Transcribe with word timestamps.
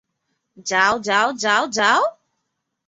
যাও, 0.65 0.93
যাও, 0.99 1.27
যাও, 1.33 1.63
যাও। 1.67 2.01